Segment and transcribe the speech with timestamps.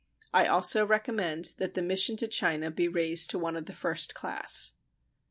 [0.33, 4.15] I also recommend that the mission to China be raised to one of the first
[4.15, 4.71] class.